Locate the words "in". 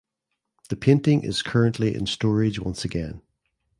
1.93-2.07